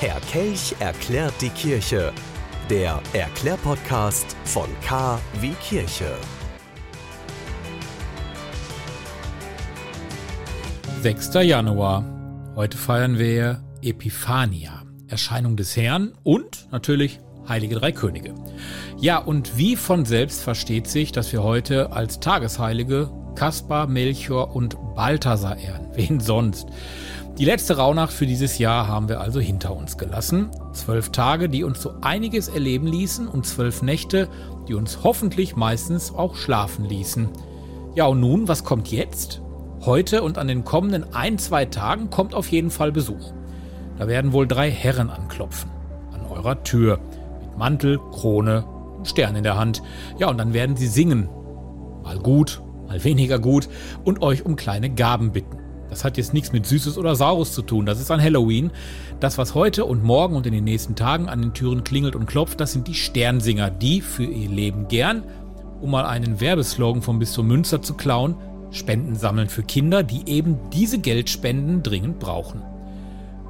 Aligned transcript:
Kelch 0.00 0.76
erklärt 0.78 1.32
die 1.40 1.48
Kirche. 1.48 2.12
Der 2.68 3.00
Erklärpodcast 3.14 4.36
von 4.44 4.68
K 4.82 5.18
wie 5.40 5.54
Kirche. 5.54 6.14
6. 11.00 11.34
Januar. 11.42 12.04
Heute 12.56 12.76
feiern 12.76 13.18
wir 13.18 13.64
Epiphania, 13.80 14.82
Erscheinung 15.08 15.56
des 15.56 15.74
Herrn 15.76 16.12
und 16.22 16.68
natürlich 16.70 17.20
Heilige 17.48 17.76
Drei 17.76 17.92
Könige. 17.92 18.34
Ja, 18.98 19.16
und 19.16 19.56
wie 19.56 19.76
von 19.76 20.04
selbst 20.04 20.42
versteht 20.42 20.88
sich, 20.88 21.12
dass 21.12 21.32
wir 21.32 21.42
heute 21.42 21.92
als 21.92 22.20
Tagesheilige 22.20 23.10
Kaspar, 23.36 23.86
Melchior 23.86 24.56
und 24.56 24.76
Balthasar 24.96 25.56
ehren. 25.56 25.86
Wen 25.94 26.18
sonst? 26.18 26.66
Die 27.38 27.44
letzte 27.44 27.76
Rauhnacht 27.76 28.12
für 28.12 28.26
dieses 28.26 28.58
Jahr 28.58 28.88
haben 28.88 29.10
wir 29.10 29.20
also 29.20 29.40
hinter 29.40 29.76
uns 29.76 29.98
gelassen. 29.98 30.50
Zwölf 30.72 31.10
Tage, 31.10 31.50
die 31.50 31.64
uns 31.64 31.82
so 31.82 31.92
einiges 32.00 32.48
erleben 32.48 32.86
ließen 32.86 33.28
und 33.28 33.46
zwölf 33.46 33.82
Nächte, 33.82 34.28
die 34.66 34.74
uns 34.74 35.00
hoffentlich 35.04 35.54
meistens 35.54 36.14
auch 36.14 36.34
schlafen 36.34 36.86
ließen. 36.86 37.28
Ja, 37.94 38.06
und 38.06 38.20
nun, 38.20 38.48
was 38.48 38.64
kommt 38.64 38.90
jetzt? 38.90 39.42
Heute 39.84 40.22
und 40.22 40.38
an 40.38 40.48
den 40.48 40.64
kommenden 40.64 41.14
ein, 41.14 41.38
zwei 41.38 41.66
Tagen 41.66 42.08
kommt 42.08 42.34
auf 42.34 42.50
jeden 42.50 42.70
Fall 42.70 42.90
Besuch. 42.90 43.32
Da 43.98 44.08
werden 44.08 44.32
wohl 44.32 44.46
drei 44.46 44.70
Herren 44.70 45.10
anklopfen. 45.10 45.70
An 46.12 46.26
eurer 46.26 46.62
Tür. 46.62 46.98
Mit 47.40 47.58
Mantel, 47.58 47.98
Krone 48.12 48.64
und 48.96 49.06
Stern 49.06 49.36
in 49.36 49.44
der 49.44 49.58
Hand. 49.58 49.82
Ja, 50.18 50.28
und 50.28 50.38
dann 50.38 50.54
werden 50.54 50.76
sie 50.76 50.88
singen. 50.88 51.28
Mal 52.02 52.18
gut, 52.18 52.62
mal 52.86 53.02
weniger 53.04 53.38
gut 53.38 53.68
und 54.04 54.22
euch 54.22 54.44
um 54.44 54.56
kleine 54.56 54.90
Gaben 54.90 55.32
bitten. 55.32 55.58
Das 55.88 56.04
hat 56.04 56.16
jetzt 56.16 56.34
nichts 56.34 56.52
mit 56.52 56.66
Süßes 56.66 56.98
oder 56.98 57.14
Saures 57.14 57.52
zu 57.52 57.62
tun. 57.62 57.86
Das 57.86 58.00
ist 58.00 58.10
an 58.10 58.20
Halloween. 58.20 58.70
Das, 59.20 59.38
was 59.38 59.54
heute 59.54 59.84
und 59.84 60.02
morgen 60.02 60.34
und 60.34 60.46
in 60.46 60.52
den 60.52 60.64
nächsten 60.64 60.96
Tagen 60.96 61.28
an 61.28 61.40
den 61.40 61.54
Türen 61.54 61.84
klingelt 61.84 62.16
und 62.16 62.26
klopft, 62.26 62.60
das 62.60 62.72
sind 62.72 62.88
die 62.88 62.94
Sternsinger, 62.94 63.70
die 63.70 64.00
für 64.00 64.24
ihr 64.24 64.48
Leben 64.48 64.88
gern, 64.88 65.22
um 65.80 65.90
mal 65.90 66.04
einen 66.04 66.40
Werbeslogan 66.40 67.02
vom 67.02 67.18
Bistum 67.18 67.46
Münster 67.46 67.82
zu 67.82 67.94
klauen, 67.94 68.34
Spenden 68.72 69.14
sammeln 69.14 69.48
für 69.48 69.62
Kinder, 69.62 70.02
die 70.02 70.28
eben 70.28 70.58
diese 70.72 70.98
Geldspenden 70.98 71.82
dringend 71.82 72.18
brauchen. 72.18 72.62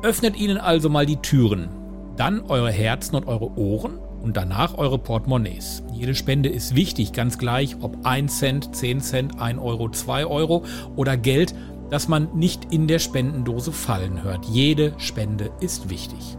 Öffnet 0.02 0.36
ihnen 0.36 0.58
also 0.58 0.91
mal 0.91 1.06
die 1.06 1.16
Türen, 1.16 1.68
dann 2.16 2.42
eure 2.42 2.70
Herzen 2.70 3.16
und 3.16 3.27
eure 3.27 3.56
Ohren 3.56 3.98
und 4.27 4.36
danach 4.36 4.77
eure 4.77 4.98
Portemonnaies. 4.98 5.84
Jede 5.94 6.16
Spende 6.16 6.48
ist 6.48 6.74
wichtig, 6.74 7.12
ganz 7.12 7.38
gleich, 7.38 7.77
ob 7.80 8.05
1 8.05 8.38
Cent, 8.38 8.74
10 8.74 9.00
Cent, 9.00 9.41
1 9.41 9.60
Euro, 9.60 9.88
2 9.88 10.27
Euro 10.27 10.64
oder 10.96 11.16
Geld, 11.16 11.55
dass 11.91 12.08
man 12.08 12.28
nicht 12.34 12.72
in 12.72 12.88
der 12.88 12.98
Spendendose 12.98 13.70
fallen 13.70 14.24
hört. 14.24 14.44
Jede 14.46 14.94
Spende 14.98 15.50
ist 15.60 15.88
wichtig. 15.91 16.36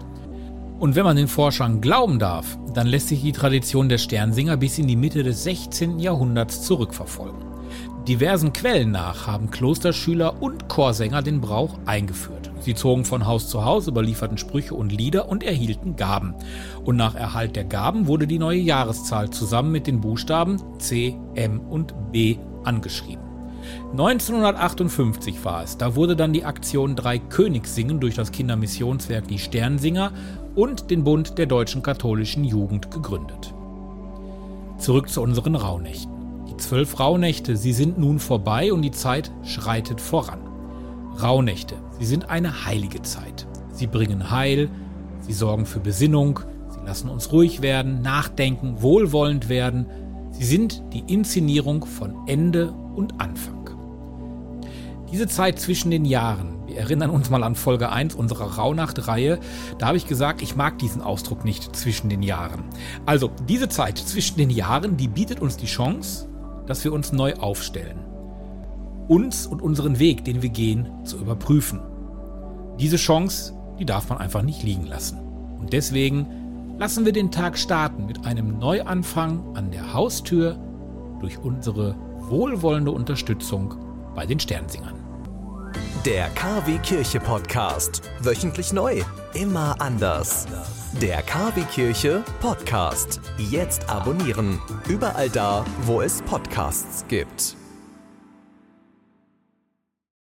Und 0.79 0.95
wenn 0.95 1.05
man 1.05 1.15
den 1.15 1.29
Forschern 1.29 1.79
glauben 1.79 2.19
darf, 2.19 2.57
dann 2.73 2.87
lässt 2.87 3.07
sich 3.07 3.21
die 3.21 3.31
Tradition 3.31 3.87
der 3.87 3.97
Sternsinger 3.97 4.57
bis 4.57 4.77
in 4.77 4.87
die 4.87 4.97
Mitte 4.97 5.23
des 5.23 5.45
16. 5.45 5.97
Jahrhunderts 5.97 6.63
zurückverfolgen. 6.63 7.41
Diversen 8.05 8.51
Quellen 8.51 8.91
nach 8.91 9.27
haben 9.27 9.49
Klosterschüler 9.49 10.41
und 10.41 10.67
Chorsänger 10.67 11.21
den 11.21 11.39
Brauch 11.39 11.77
eingeführt. 11.85 12.46
Sie 12.67 12.75
zogen 12.75 13.05
von 13.05 13.25
Haus 13.25 13.47
zu 13.47 13.63
Haus, 13.63 13.87
überlieferten 13.87 14.37
Sprüche 14.37 14.75
und 14.75 14.91
Lieder 14.91 15.29
und 15.29 15.41
erhielten 15.41 15.95
Gaben. 15.95 16.35
Und 16.83 16.97
nach 16.97 17.15
Erhalt 17.15 17.55
der 17.55 17.63
Gaben 17.63 18.07
wurde 18.07 18.27
die 18.27 18.39
neue 18.39 18.59
Jahreszahl 18.59 19.29
zusammen 19.29 19.71
mit 19.71 19.87
den 19.87 20.01
Buchstaben 20.01 20.61
C, 20.77 21.15
M 21.35 21.61
und 21.61 22.11
B 22.11 22.35
angeschrieben. 22.65 23.23
1958 23.91 25.45
war 25.45 25.63
es. 25.63 25.77
Da 25.77 25.95
wurde 25.95 26.17
dann 26.17 26.33
die 26.33 26.43
Aktion 26.43 26.97
Drei 26.97 27.19
Königssingen 27.19 28.01
durch 28.01 28.15
das 28.15 28.33
Kindermissionswerk 28.33 29.29
Die 29.29 29.39
Sternsinger 29.39 30.11
und 30.53 30.91
den 30.91 31.05
Bund 31.05 31.37
der 31.37 31.45
deutschen 31.45 31.81
katholischen 31.81 32.43
Jugend 32.43 32.91
gegründet. 32.91 33.53
Zurück 34.77 35.07
zu 35.07 35.21
unseren 35.21 35.55
Rauhnächten. 35.55 36.11
Die 36.49 36.57
zwölf 36.57 36.99
Rauhnächte, 36.99 37.55
sie 37.55 37.71
sind 37.71 37.97
nun 37.97 38.19
vorbei 38.19 38.73
und 38.73 38.81
die 38.81 38.91
Zeit 38.91 39.31
schreitet 39.45 40.01
voran. 40.01 40.46
Rauhnächte, 41.21 41.75
sie 41.99 42.05
sind 42.05 42.29
eine 42.29 42.65
heilige 42.65 43.01
Zeit. 43.01 43.47
Sie 43.71 43.87
bringen 43.87 44.31
Heil, 44.31 44.69
sie 45.21 45.33
sorgen 45.33 45.65
für 45.65 45.79
Besinnung, 45.79 46.39
sie 46.69 46.85
lassen 46.85 47.09
uns 47.09 47.31
ruhig 47.31 47.61
werden, 47.61 48.01
nachdenken, 48.01 48.81
wohlwollend 48.81 49.49
werden. 49.49 49.87
Sie 50.31 50.45
sind 50.45 50.83
die 50.93 51.03
Inszenierung 51.11 51.85
von 51.85 52.15
Ende 52.27 52.71
und 52.95 53.19
Anfang. 53.19 53.57
Diese 55.11 55.27
Zeit 55.27 55.57
zwischen 55.59 55.89
den 55.89 56.03
Jahren, 56.03 56.67
wir 56.67 56.77
erinnern 56.77 57.09
uns 57.09 57.29
mal 57.29 57.43
an 57.43 57.55
Folge 57.55 57.89
1 57.89 58.13
unserer 58.13 58.57
Rauhnacht-Reihe, 58.57 59.39
da 59.77 59.87
habe 59.87 59.97
ich 59.97 60.05
gesagt, 60.05 60.41
ich 60.41 60.57
mag 60.57 60.79
diesen 60.79 61.01
Ausdruck 61.01 61.45
nicht 61.45 61.75
zwischen 61.75 62.09
den 62.09 62.21
Jahren. 62.21 62.65
Also 63.05 63.31
diese 63.47 63.69
Zeit 63.69 63.97
zwischen 63.97 64.37
den 64.37 64.49
Jahren, 64.49 64.97
die 64.97 65.07
bietet 65.07 65.39
uns 65.39 65.55
die 65.55 65.65
Chance, 65.65 66.27
dass 66.65 66.83
wir 66.83 66.91
uns 66.91 67.13
neu 67.13 67.35
aufstellen. 67.35 67.99
Uns 69.07 69.47
und 69.47 69.61
unseren 69.61 69.99
Weg, 69.99 70.25
den 70.25 70.41
wir 70.41 70.49
gehen, 70.49 70.89
zu 71.05 71.17
überprüfen. 71.17 71.79
Diese 72.79 72.97
Chance, 72.97 73.53
die 73.79 73.85
darf 73.85 74.09
man 74.09 74.17
einfach 74.17 74.41
nicht 74.41 74.63
liegen 74.63 74.85
lassen. 74.85 75.17
Und 75.59 75.73
deswegen 75.73 76.75
lassen 76.77 77.05
wir 77.05 77.13
den 77.13 77.31
Tag 77.31 77.57
starten 77.57 78.05
mit 78.05 78.25
einem 78.25 78.59
Neuanfang 78.59 79.55
an 79.55 79.71
der 79.71 79.93
Haustür 79.93 80.57
durch 81.19 81.39
unsere 81.39 81.95
wohlwollende 82.29 82.91
Unterstützung 82.91 83.75
bei 84.15 84.25
den 84.25 84.39
Sternsingern. 84.39 84.95
Der 86.05 86.29
KW 86.29 86.77
Kirche 86.79 87.19
Podcast. 87.19 88.01
Wöchentlich 88.21 88.71
neu. 88.71 89.01
Immer 89.33 89.75
anders. 89.81 90.47
Der 91.01 91.21
KW 91.23 91.63
Kirche 91.63 92.23
Podcast. 92.39 93.19
Jetzt 93.37 93.89
abonnieren. 93.89 94.59
Überall 94.87 95.29
da, 95.29 95.65
wo 95.83 96.01
es 96.01 96.21
Podcasts 96.21 97.05
gibt. 97.07 97.56